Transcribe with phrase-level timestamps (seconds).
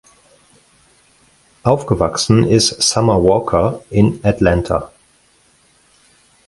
[1.61, 4.91] Aufgewachsen ist Summer Walker in Atlanta.